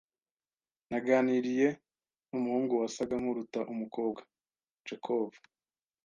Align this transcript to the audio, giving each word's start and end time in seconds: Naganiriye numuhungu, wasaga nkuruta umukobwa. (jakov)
Naganiriye 0.89 1.67
numuhungu, 2.29 2.73
wasaga 2.81 3.15
nkuruta 3.21 3.59
umukobwa. 3.73 4.21
(jakov) 4.87 5.29